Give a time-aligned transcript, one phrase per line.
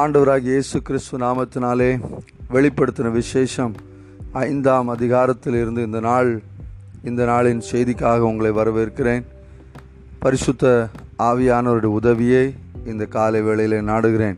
[0.00, 2.00] ஆண்டவராக இயேசு கிறிஸ்து நாமத்தினாலே
[2.50, 3.74] வெளிப்படுத்தின விசேஷம்
[4.32, 6.42] ஐந்தாம் அதிகாரத்தில் இருந்து இந்த நாள்
[7.04, 9.24] இந்த நாளின் செய்திக்காக உங்களை வரவேற்கிறேன்.
[10.18, 10.88] பரிசுத்த
[11.18, 14.36] ஆவியானவருடைய உதவியை இந்த காலை வேளையில் நாடுகிறேன்.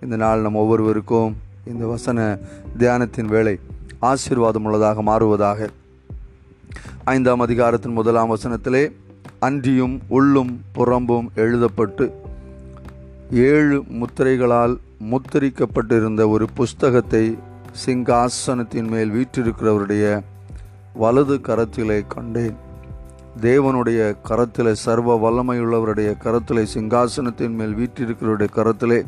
[0.00, 2.38] இந்த நாள் நம் ஒவ்வொருவருக்கும் இந்த வசன
[2.78, 3.58] தியானத்தின் வேலை
[4.00, 5.68] ஆசீர்வாதம் உள்ளதாக மாறுவதாக.
[7.04, 8.92] ஐந்தாம் அதிகாரத்தின் முதலாம் வசனத்திலே
[9.38, 12.12] அன்றியும் உள்ளும் புறம்பும் எழுதப்பட்டு
[13.32, 17.38] ஏழு முத்திரைகளால் முத்திரிக்கப்பட்டிருந்த ஒரு புஸ்தகத்தை
[17.86, 20.22] சிங்காசனத்தின் மேல் வீற்றிருக்கிறவருடைய
[20.94, 22.56] வலது கரத்திலே கண்டேன்.
[23.40, 29.04] தேவனுடைய கரத்திலே சர்வ வல்லமையுள்ளவருடைய கரத்திலே சிங்காசனத்தின் மேல் வீற்றிருக்கிறவருடைய கரத்திலே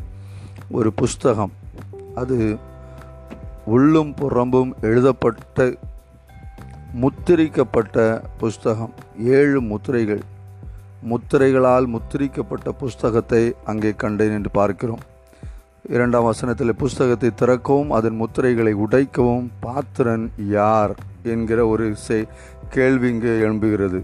[0.69, 1.51] ஒரு புஸ்தகம்.
[2.15, 2.57] அது
[3.65, 5.73] உள்ளும் புறம்பும் எழுதப்பட்ட
[7.01, 8.93] முத்திரிக்கப்பட்ட புஸ்தகம்.
[9.19, 10.21] ஏழு முத்திரைகள்.
[11.09, 15.17] முத்திரைகளால் முத்திரிக்கப்பட்ட புஸ்தகத்தை அங்கே கண்டேன் என்று பார்க்கிறோம்.
[15.87, 20.95] இரண்டாம் வசனத்தில் புஸ்தகத்தை திறக்கவும் அதன் முத்திரைகளை உடைக்கவும் பாத்திரன் யார்?
[21.23, 22.27] என்கிற ஒரு செய்
[22.69, 24.03] கேள்வி இங்கே எழும்புகிறது.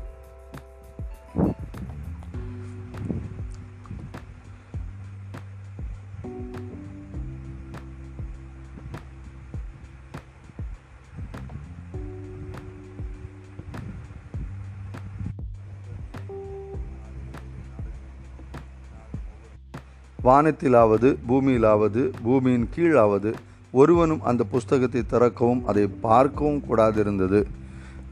[20.26, 23.32] வானத்திலாவது பூமியிலாவது பூமியின் கீழாவது
[23.80, 27.40] ஒருவனும் அந்த புஸ்தகத்தை திறக்கவும் அதை பார்க்கவும் கூடாதிருந்தது.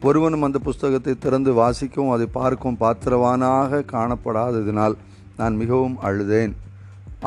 [0.08, 4.96] ஒருவனும் அந்த புஸ்தகத்தை திறந்து வாசிக்கவும் அதை பார்க்கவும் பாத்திரவானாக காணப்படாததினால்
[5.40, 6.54] நான் மிகவும் அழுதேன்.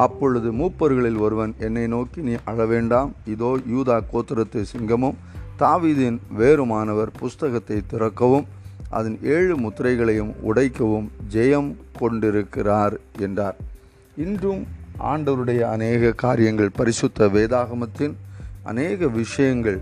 [0.05, 3.11] அப்பொழுது மூப்பர்களில் ஒருவன் என்னை நோக்கி நீ அழ வேண்டாம்.
[3.35, 5.19] இதோ யூதா கோத்திரத்து சிங்கமும்
[5.63, 8.47] தாவீதின் வேறுமானவர் புஸ்தகத்தை திறக்கவும்
[8.97, 13.57] அதன் ஏழு முத்திரைகளையும் உடைக்கவும் ஜெயம் கொண்டிருக்கிறார் என்றார்.
[14.25, 14.63] இன்றும்
[14.99, 18.15] ஆண்டவருடைய அநேக காரியங்கள் பரிசுத்த வேதாகமத்தின்
[18.63, 19.81] அநேக விஷயங்கள்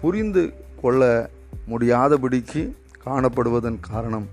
[0.00, 1.30] புரிந்து கொள்ள
[1.70, 2.72] முடியாதபடிக்கு
[3.04, 4.28] காணப்படுவதன் காரணம்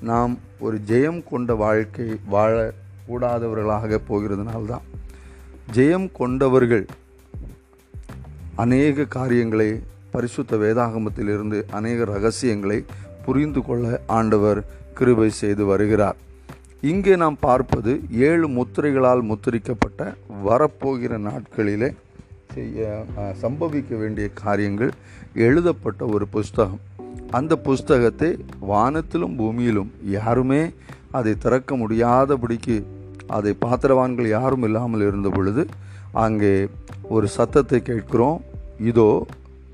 [0.00, 2.72] நாம் ஒரு ஜெயம் கொண்ட வாழ்க்கை வாழ
[3.08, 4.80] கூடாதவர்களாக போகிறதுனால்தான்.
[5.72, 6.86] ஜெயம் கொண்டவர்கள்
[8.54, 12.84] அநேக காரியங்களை பரிசுத்த வேதாகமத்திலிருந்து அநேக ரகசியங்களை
[13.24, 14.64] புரிந்து கொள்ள ஆண்டவர்
[14.94, 16.16] கிருபை செய்து வருகிறார்.
[16.88, 17.92] இங்கே நாம் பார்ப்பது
[18.26, 20.02] ஏழு முத்திரைகளால் முத்திரிக்கப்பட்ட
[20.44, 21.88] வரப்போகிற நாட்களிலே
[22.54, 22.86] செய்ய
[23.42, 24.92] சம்பவிக்க வேண்டிய காரியங்கள்
[25.46, 26.80] எழுதப்பட்ட ஒரு புஸ்தகம்.
[27.38, 28.30] அந்த புஸ்தகத்தை
[28.70, 30.62] வானத்திலும் பூமியிலும் யாருமே
[31.18, 32.76] அதை திறக்க முடியாதபடிக்கு
[33.38, 35.64] அதை பாத்திரவான்கள் யாரும் இல்லாமல் இருந்த பொழுது
[36.24, 36.54] அங்கே
[37.16, 38.40] ஒரு சத்தத்தை கேட்கிறோம்.
[38.92, 39.10] இதோ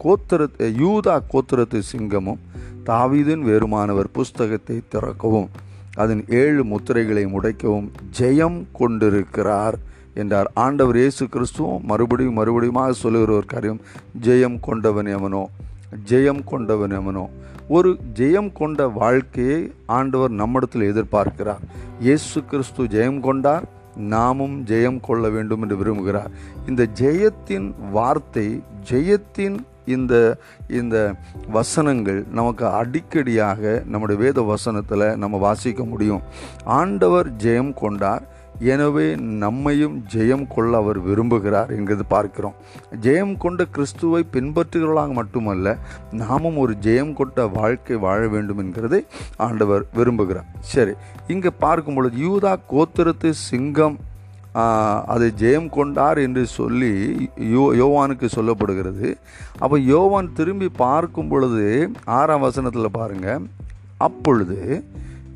[0.05, 0.49] கோத்திர
[0.83, 2.43] யூதா கோத்திரத்து சிங்கமும்
[2.91, 5.49] தாவீதின் வேறுமானவர் புஸ்தகத்தை திறக்கவும்.
[5.97, 9.77] அதன் ஏழு முத்திரைகளை முடைக்கவும் ஜெயம் கொண்டிருக்கிறார்
[10.15, 10.51] என்றார்.
[10.55, 13.81] ஆண்டவர் இயேசு கிறிஸ்துவும் மறுபடியும் மறுபடியுமாக சொல்லுகிற ஒரு காரியம்
[14.23, 15.43] ஜெயம் கொண்டவன் எவனோ?
[16.11, 17.25] ஜெயம் கொண்டவன் எவனோ?
[17.69, 21.63] ஒரு ஜெயம் கொண்ட வாழ்க்கையை ஆண்டவர் நம்மிடத்தில் எதிர்பார்க்கிறார்.
[22.01, 23.65] இயேசு கிறிஸ்து ஜெயம் கொண்டார்
[23.97, 26.31] நாமும் ஜெயம் கொள்ள வேண்டும் என்று விரும்புகிறார்.
[26.69, 30.15] இந்த ஜெயத்தின் வார்த்தை ஜெயத்தின் இந்த
[30.81, 30.97] இந்த
[31.49, 36.25] வசனங்கள் நமக்கு அடிக்கடியாக நம்முடைய வேத வசனத்தில் நம்ம வாசிக்க முடியும்.
[36.65, 38.25] ஆண்டவர் ஜெயம் கொண்டார்
[38.73, 42.55] எனவே நம்மையும் ஜெயம் கொள்ள அவர் விரும்புகிறார் என்கிறது பார்க்கிறோம்.
[43.01, 45.77] ஜெயம் கொண்ட கிறிஸ்துவை பின்பற்றுகிறவர்களாக மட்டுமல்ல
[46.11, 49.01] நாமும் ஒரு ஜெயம் கொண்ட வாழ்க்கை வாழ வேண்டும் என்கிறதை
[49.37, 50.49] ஆண்டவர் விரும்புகிறார்.
[50.61, 50.95] சரி
[51.27, 53.99] இங்கே பார்க்கும் பொழுது யூதா கோத்திரத்து சிங்கம்
[55.13, 56.93] அதை ஜெயம் கொண்டார் என்று சொல்லி
[57.55, 59.09] யோ யோவானுக்கு சொல்லப்படுகிறது.
[59.63, 61.65] அப்போ யோவான் திரும்பி பார்க்கும் பொழுது
[62.19, 63.47] ஆறாம் வசனத்தில் பாருங்கள்
[64.07, 64.59] அப்பொழுது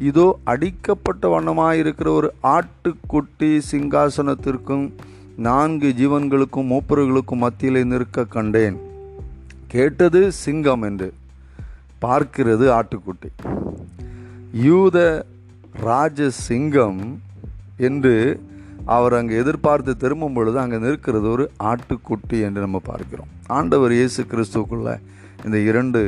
[0.09, 4.86] இதோ அடிக்கப்பட்ட வண்ணமாக இருக்கிற ஒரு ஆட்டுக்குட்டி சிங்காசனத்திற்கும்
[5.48, 8.78] நான்கு ஜீவன்களுக்கும் மூப்பர்களுக்கும் மத்தியில் நிற்க கண்டேன்.
[9.75, 11.09] கேட்டது சிங்கம் என்று
[12.04, 13.30] பார்க்கிறது ஆட்டுக்குட்டி.
[14.69, 14.98] யூத
[15.89, 17.03] ராஜ சிங்கம்
[17.89, 18.15] என்று
[18.94, 23.30] அவர் அங்கே எதிர்பார்த்து திரும்பும் பொழுது அங்கே நிற்கிறது ஒரு ஆட்டுக்குட்டி என்று நம்ம பார்க்கிறோம்.
[23.59, 24.88] ஆண்டவர் இயேசு கிறிஸ்துக்குள்ள
[25.44, 26.00] இந்த இரண்டு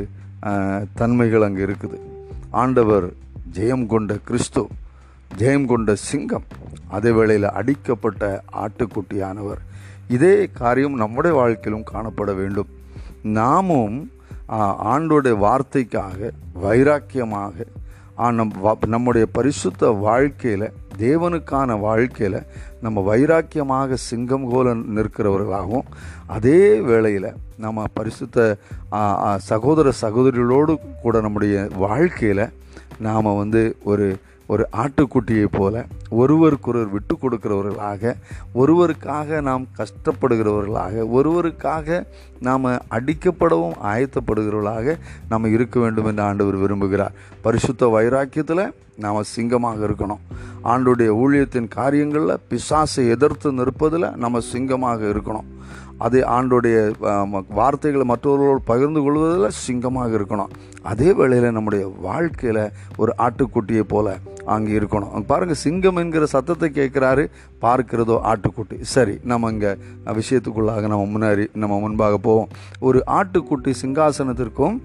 [1.01, 1.99] தன்மைகள் அங்கே இருக்குது.
[2.63, 3.07] ஆண்டவர்
[3.59, 4.65] ஜெயம் கொண்ட கிறிஸ்து
[5.41, 6.47] ஜெயம் கொண்ட சிங்கம்
[6.97, 8.23] அதே வேளையில் அடிக்கப்பட்ட
[8.63, 9.61] ஆட்டுக்குட்டியானவர்.
[10.17, 12.73] இதே காரியம் நம்முடைய வாழ்க்கையிலும் காணப்பட வேண்டும்.
[13.39, 13.99] நாமும்
[14.93, 16.31] ஆண்டோடைய வார்த்தைக்காக
[16.65, 17.67] வைராக்கியமாக
[18.39, 18.51] நம்
[18.95, 20.67] நம்முடைய பரிசுத்த வாழ்க்கையில்
[20.99, 22.39] தேவனுக்கான வாழ்க்கையில்
[22.81, 25.89] நம்ம வைராக்கியமாக சிங்கம் போல நிற்கிறவர்களாகவும்
[26.27, 28.57] அதே வேளையில் நம்ம பரிசுத்த
[29.45, 32.45] சகோதர சகோதரிகளோடு கூட நம்முடைய வாழ்க்கையில்
[32.99, 34.07] நாம் வந்து ஒரு
[34.53, 35.85] ஒரு ஆட்டுக்குட்டியைப் போல
[36.21, 38.13] ஒருவருக்கொருவர் விட்டு கொடுக்கிறவர்களாக
[38.63, 42.07] ஒருவருக்காக நாம் கஷ்டப்படுகிறவர்களாக ஒருவருக்காக
[42.49, 42.67] நாம்
[42.97, 44.97] அடிக்கப்படவும் ஆயத்தப்படுகிறவர்களாக
[45.33, 47.17] நாம் இருக்க வேண்டும் என்று ஆண்டவர் விரும்புகிறார்.
[47.47, 48.65] பரிசுத்த வைராக்கியத்தில்
[49.05, 50.23] நாம் சிங்கமாக இருக்கணும்.
[50.73, 55.49] ஆண்டுடைய ஊழியத்தின் காரியங்களில் பிசாசை எதிர்த்து நிற்பதில் நம்ம சிங்கமாக இருக்கணும்.
[56.05, 56.79] அதே ஆண்டுடைய
[57.59, 60.53] வார்த்தைகளை மற்றவர்களோடு பகிர்ந்து கொள்வதில் சிங்கமாக இருக்கணும்.
[60.91, 62.65] அதே வேளையில் நம்முடைய வாழ்க்கையில்
[63.03, 64.17] ஒரு ஆட்டுக்குட்டியை போல
[64.55, 65.25] அங்கே இருக்கணும்.
[65.31, 67.25] பாருங்கள் சிங்கம் என்கிற சத்தத்தை கேட்குறாரு
[67.65, 68.81] பார்க்கிறதோ ஆட்டுக்குட்டி.
[68.81, 69.73] சரி நம்ம இங்கே
[70.19, 72.49] விஷயத்துக்குள்ளாக நம்ம முன்னாடி நம்ம முன்பாக போவோம்.
[72.81, 74.77] ஒரு ஆட்டுக்குட்டி சிங்காசனத்திற்கும்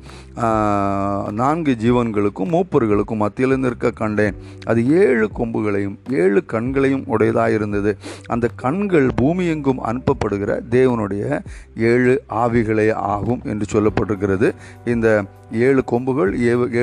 [1.42, 4.36] நான்கு ஜீவன்களுக்கும் மூப்பர்களுக்கும் மத்தியில் இருக்க கண்டேன்.
[4.66, 7.98] அது ஏழு கொம்புகளையும் ஏழு கண்களையும் உடையதாக இருந்தது.
[8.28, 11.42] அந்த கண்கள் பூமி எங்கும் அனுப்பப்படுகிற தேவனுடைய
[11.76, 12.14] ஏழு
[12.44, 14.50] ஆவிகளே ஆகும் என்று சொல்லப்பட்டிருக்கிறது.
[14.86, 15.24] இந்த
[15.66, 16.32] ஏழு கொம்புகள்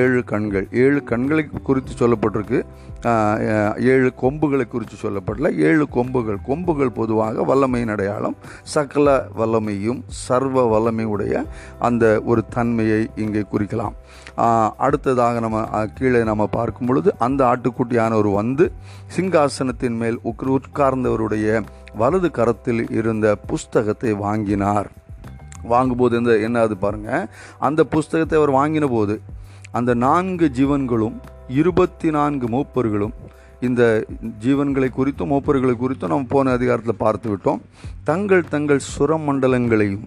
[0.01, 2.64] ஏழு கண்கள் ஏழு கண்களை குறித்து சொல்லப்பட்டிருக்கு.
[3.93, 5.49] ஏழு கொம்புகளை குறித்து சொல்லப்படல.
[5.67, 6.37] ஏழு கொம்புகள்.
[6.47, 8.37] கொம்புகள் பொதுவாக வல்லமையின் அடையாளம்
[8.75, 11.43] சகல வல்லமையும் சர்வ வல்லமையுடைய
[11.87, 13.95] அந்த ஒரு தன்மையை இங்கே குறிக்கலாம்.
[14.85, 15.59] அடுத்ததாக நம்ம
[15.97, 18.67] கீழே நம்ம பார்க்கும் பொழுது அந்த ஆட்டுக்குட்டியானவர் வந்து
[19.17, 21.61] சிங்காசனத்தின் மேல் உட்கார்ந்தவருடைய
[22.01, 24.89] வலது கரத்தில் இருந்த புஸ்தகத்தை வாங்கினார்.
[25.73, 27.23] வாங்கும்போது இந்த என்ன அது பாருங்கள்
[27.67, 29.15] அந்த புஸ்தகத்தை அவர் வாங்கின போது
[29.77, 31.15] அந்த நான்கு ஜீவன்களும்
[31.47, 33.13] இருபத்தி நான்கு மூப்பர்களும்
[33.61, 34.05] இந்த
[34.43, 37.61] ஜீவன்களை குறித்தும் மூப்பர்களை குறித்தும் நம்ம போன அதிகாரத்தில் பார்த்து விட்டோம்.
[38.03, 40.05] தங்கள் தங்கள் சுரமண்டலங்களையும்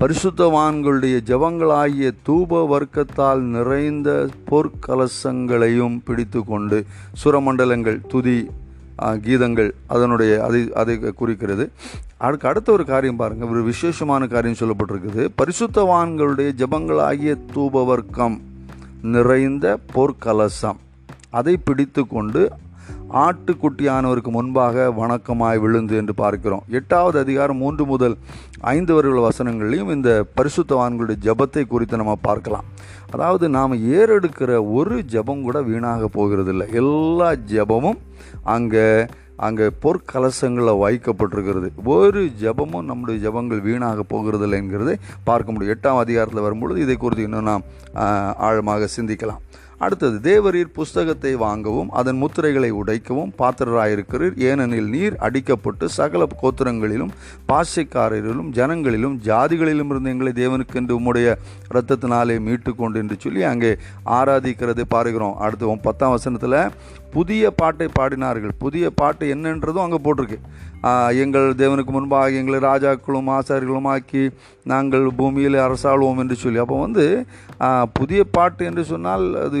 [0.00, 6.84] பரிசுத்தவான்களுடைய ஜபங்களாகிய தூப வர்க்கத்தால் நிறைந்த பொற்கலசங்களையும் பிடித்து கொண்டு
[7.24, 8.50] சுரமண்டலங்கள் துதி
[8.98, 11.70] கீதங்கள் அதனுடைய அதை அதை குறிக்கிறது.
[12.18, 15.28] அதுக்கு அடுத்த ஒரு காரியம் பாருங்கள் ஒரு விசேஷமான காரியம் சொல்லப்பட்டிருக்குது.
[15.42, 18.38] பரிசுத்தவான்களுடைய ஜபங்களாகிய தூபவர்க்கம்
[19.02, 20.78] நிறைந்த பொற்கலசம்.
[21.30, 22.52] அதை பிடித்து கொண்டு
[23.12, 26.62] ஆட்டுக்குட்டியானவருக்கு முன்பாக வணக்கமாய் விழுந்து என்று பார்க்கிறோம்.
[26.68, 28.16] எட்டாவது அதிகாரம் மூன்று முதல்
[28.60, 32.64] ஐந்து வருட வசனங்களையும் இந்த பரிசுத்தவான்களுடைய ஜபத்தை குறித்து நம்ம பார்க்கலாம்.
[33.10, 36.72] அதாவது நாம் ஏறெடுக்கிற ஒரு ஜபம் கூட வீணாக போகிறதில்லை.
[36.72, 37.98] எல்லா ஜபமும்
[38.42, 39.06] அங்கே
[39.46, 41.68] அங்கே பொற்கலசங்களில் வைக்கப்பட்டிருக்கிறது.
[41.94, 44.94] ஒரு ஜபமும் நம்முடைய ஜபங்கள் வீணாக போகிறதில்லை என்கிறதை
[45.28, 45.74] பார்க்க முடியும்.
[45.76, 47.66] எட்டாம் அதிகாரத்தில் வரும்பொழுது இதை குறித்து இன்னும் நாம்
[48.48, 49.42] ஆழமாக சிந்திக்கலாம்.
[49.84, 54.34] அடுத்தது தேவரீர் புஸ்தகத்தை வாங்கவும் அதன் முத்திரைகளை உடைக்கவும் பாத்திரராயிருக்கிறீர்.
[54.48, 57.12] ஏனெனில் நீர் அடிக்கப்பட்டு சகல கோத்திரங்களிலும்
[57.50, 61.28] பாசைக்காரரிலும் ஜனங்களிலும் ஜாதிகளிலும் இருந்து எங்களை தேவனுக்கென்று உம்முடைய
[61.72, 63.72] இரத்தத்தினாலே மீட்டு கொண்டு என்று சொல்லி அங்கே
[64.18, 65.36] ஆராதிக்கிறதை பாருகிறோம்.
[65.46, 66.58] அடுத்து பத்தாம் வசனத்தில்
[67.14, 68.52] புதிய பாட்டை பாடினார்கள்.
[68.64, 70.40] புதிய பாட்டு என்னன்றதும் அங்கே போட்டிருக்கு.
[71.22, 74.22] எங்கள் தேவனுக்கு முன்பாக எங்களை ராஜாக்களும் ஆசாரிகளும் ஆக்கி
[74.72, 76.58] நாங்கள் பூமியில் அரசாளுவோம் என்று சொல்லி.
[76.64, 77.04] அப்போ வந்து
[77.98, 79.58] புதிய பாட்டு என்று சொன்னால் அது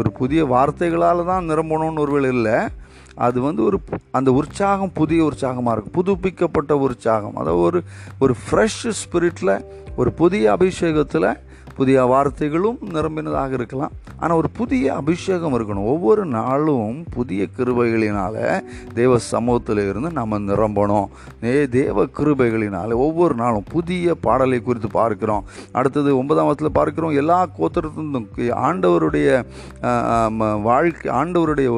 [0.00, 2.58] ஒரு புதிய வார்த்தைகளால் தான் நிரம்பணும்னு ஒருவேளை இல்லை.
[3.26, 3.78] அது வந்து ஒரு
[4.18, 5.96] அந்த உற்சாகம் புதிய உற்சாகமாக இருக்கும்.
[6.00, 7.36] புதுப்பிக்கப்பட்ட உற்சாகம்.
[7.42, 7.80] அதாவது ஒரு
[8.24, 9.54] ஒரு ஃப்ரெஷ் ஸ்பிரிட்டில்
[10.00, 11.30] ஒரு புதிய அபிஷேகத்தில்
[11.78, 13.94] புதிய வார்த்தைகளும் நிரம்பினதாக இருக்கலாம்.
[14.20, 15.88] ஆனால் ஒரு புதிய அபிஷேகம் இருக்கணும்.
[15.92, 18.38] ஒவ்வொரு நாளும் புதிய கிருபைகளினால்
[18.98, 21.08] தேவ சமூகத்தில் இருந்து நம்ம நிரம்பணும்.
[21.42, 25.44] நே தேவ கிருபைகளினால் ஒவ்வொரு நாளும் புதிய பாடலை குறித்து பார்க்கிறோம்.
[25.78, 28.26] அடுத்தது ஒன்பதாம் வாரத்தில் பார்க்கிறோம் எல்லா கோத்திரத்திலும்
[28.68, 29.28] ஆண்டவருடைய
[30.70, 31.68] வாழ்க்கை ஆண்டவருடைய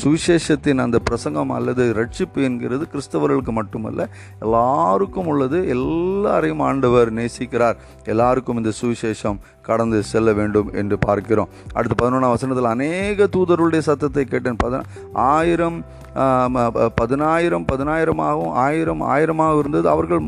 [0.00, 4.02] சுவிசேஷத்தின் அந்த பிரசங்கம் அல்லது ரட்சிப்பு என்கிறது கிறிஸ்தவர்களுக்கு மட்டுமல்ல
[4.44, 5.58] எல்லாருக்கும் உள்ளது.
[5.74, 7.76] எல்லாரையும் ஆண்டவர் நேசிக்கிறார்.
[8.12, 9.34] எல்லாருக்கும் இந்த സുവിശേഷം
[9.68, 11.50] கடந்து செல்ல வேண்டும் என்று பார்க்கிறோம்.
[11.76, 14.62] அடுத்து பதினொன்றாம் வசனத்தில் அநேக தூதர்களுடைய சத்தத்தை கேட்டேன்.
[14.64, 14.84] பதின
[15.32, 15.80] ஆயிரம்
[17.00, 19.86] பதினாயிரம் பதினாயிரமாகவும் ஆயிரம் ஆயிரமாகவும் இருந்தது.
[19.92, 20.20] அவர்கள்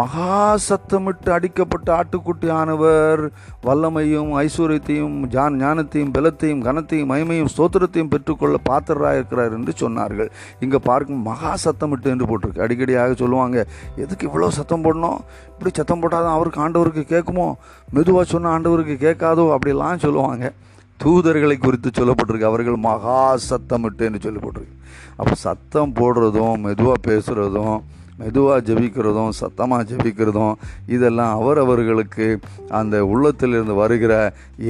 [0.00, 0.36] மகா
[0.66, 3.22] சத்தமிட்டு அடிக்கப்பட்ட ஆட்டுக்குட்டி ஆனவர்
[3.66, 10.30] வல்லமையும் ஐஸ்வர்யத்தையும் ஜான் ஞானத்தையும் பலத்தையும் கனத்தையும் மயமையும் ஸ்தோத்திரத்தையும் பெற்றுக்கொள்ள பாத்திரராக இருக்கிறார் என்று சொன்னார்கள்.
[10.66, 12.64] இங்கே பார்க்கும் மகா சத்தமிட்டு என்று போட்டிருக்கு.
[12.66, 13.58] அடிக்கடியாக சொல்லுவாங்க
[14.04, 15.18] எதுக்கு இவ்வளோ சத்தம் போடணும்?
[15.54, 17.48] இப்படி சத்தம் போட்டால் தான் அவருக்கு ஆண்டவருக்கு கேட்குமோ?
[17.96, 20.52] மெதுவாக சொன்ன ஆண்டவருக்கு கேட்காதோ அப்படிலாம் சொல்லுவாங்க.
[21.04, 22.42] தூதர்களை குறித்து சொல்லப்பட்டிருக்கு.
[22.42, 24.74] அவர்கள் மகா சத்தமிட்டு என்று சொல்லப்பட்டிருக்கு.
[25.16, 27.82] அப்போ சத்தம் போடுறதும் மெதுவாக பேசுகிறதும்
[28.18, 30.54] மெதுவாக ஜபிக்கிறதும் சத்தமாக ஜபிக்கிறதும்
[30.94, 32.26] இதெல்லாம் அவரவர்களுக்கு
[32.80, 34.12] அந்த உள்ளத்திலிருந்து வருகிற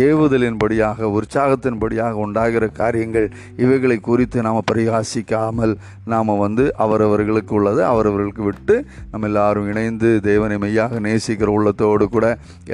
[0.06, 5.74] ஏவுதலின்படியாக உற்சாகத்தின்படியாக உண்டாகிற காரியங்கள் இவைகளை குறித்து நாம் பரிகாசிக்காமல்
[6.12, 8.76] நாம் வந்து அவரவர்களுக்கு உள்ளதை அவரவர்களுக்கு விட்டு
[9.10, 12.26] நம்ம எல்லாரும் இணைந்து தேவனை மெய்யாக நேசிக்கிற உள்ளத்தோடு கூட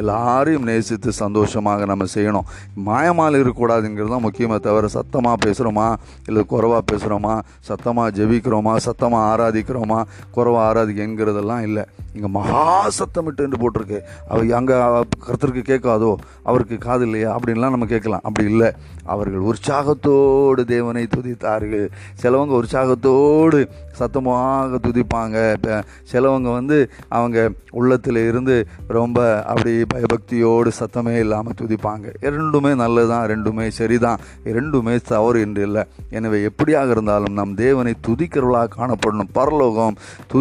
[0.02, 2.46] எல்லாரையும் நேசித்து சந்தோஷமாக நம்ம செய்யணும்.
[2.88, 5.88] மாயமால் இருக்கக்கூடாதுங்கிறது தான் முக்கியமாக தவிர சத்தமாக பேசுகிறோமா
[6.26, 7.34] இல்லை குறைவாக பேசுகிறோமா
[7.68, 8.74] சத்தமாக ஜெபிக்கிறோமா?
[8.86, 10.00] சத்தமாக ஆராதிக்கிறோமா?
[10.30, 11.84] குறவாக ஆராதிக்க என்கிறதெல்லாம் இல்லை.
[12.14, 12.62] இங்கே மகா
[12.98, 13.98] சத்தமிட்டு என்று போட்டிருக்கு.
[14.28, 14.76] அவ அங்கே
[15.26, 16.12] கருத்தருக்கு கேட்காதோ?
[16.42, 17.36] அவருக்கு காது இல்லையா?
[17.36, 18.24] அப்படின்லாம் நம்ம கேட்கலாம்.
[18.28, 18.70] அப்படி இல்லை.
[19.04, 21.86] அவர்கள் உற்சாகத்தோடு தேவனை துதித்தார்கள்.
[22.22, 23.60] சிலவங்க உற்சாகத்தோடு
[24.00, 25.36] சத்தமாக துதிப்பாங்க.
[25.56, 27.38] இப்போ சிலவங்க வந்து அவங்க
[27.70, 28.56] உள்ளத்தில் இருந்து
[28.98, 32.06] ரொம்ப அப்படி பயபக்தியோடு சத்தமே இல்லாமல் துதிப்பாங்க.
[32.20, 34.20] இரண்டுமே நல்லதுதான் ரெண்டுமே சரிதான்.
[34.44, 35.84] ரெண்டுமே தவறு என்று இல்லை.
[36.10, 39.32] எனவே எப்படியாக இருந்தாலும் நம் தேவனை துதிக்கிறவளாக காணப்படணும்.
[39.32, 39.98] பரலோகம்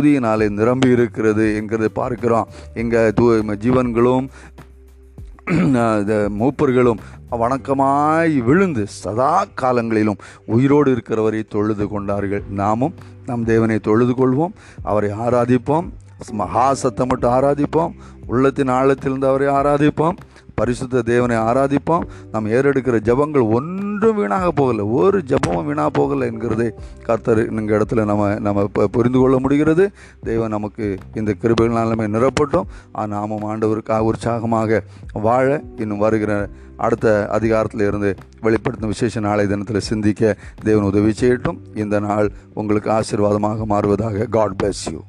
[0.09, 2.47] நீதியினாலே நிரம்பி இருக்கிறது என்கிறதை பார்க்கிறோம்.
[2.73, 3.25] எங்கள் து
[3.65, 4.27] ஜீவன்களும்
[6.39, 6.99] மூப்பர்களும்
[7.31, 12.43] வணக்கமாய் விழுந்து சதா காலங்களிலும் உயிரோடு இருக்கிறவரை தொழுது கொண்டார்கள்.
[12.49, 12.93] நாமும்
[13.25, 14.53] நம் தேவனை தொழுது கொள்வோம்.
[14.83, 15.87] அவரை ஆராதிப்போம்.
[16.31, 17.91] மகா சத்தமிட்டு ஆராதிப்போம்.
[18.27, 20.17] உள்ளத்தின் ஆழத்திலிருந்து அவரை ஆராதிப்போம்.
[20.55, 22.03] பரிசுத்த தேவனை ஆராதிப்போம்.
[22.31, 24.91] நாம் ஏறெடுக்கிற ஜபங்கள் ஒன்றும் வீணாக போகலை.
[24.91, 26.69] ஒரு ஜபமும் வீணாக போகலை என்கிறதை
[27.03, 29.91] கர்த்தர் இந்த இடத்துல நம்ம நம்ம புரிந்து கொள்ள முடிகிறது.
[30.23, 33.07] தெய்வம் நமக்கு இந்த கிருபைகளாலுமே நிரப்பட்டும்.
[33.07, 34.83] நாமும் ஆண்டவருக்காக உற்சாகமாக
[35.13, 41.57] வாழ இன்னும் வருகிற அடுத்த அதிகாரத்தில் இருந்து வெளிப்படுத்தும் விசேஷ நாளை தினத்தில் சிந்திக்க தேவன் உதவி செய்யட்டும்.
[41.75, 44.99] இந்த நாள் உங்களுக்கு ஆசீர்வாதமாக மாறுவதாக காட் பிளஸ் யூ